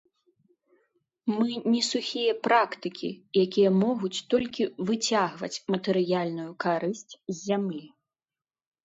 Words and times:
Мы 1.37 1.49
не 1.73 1.81
сухія 1.89 2.33
практыкі, 2.47 3.09
якія 3.45 3.69
могуць 3.83 4.23
толькі 4.35 4.63
выцягваць 4.87 5.61
матэрыяльную 5.75 6.49
карысць 6.67 7.07
з 7.33 7.37
зямлі. 7.45 7.85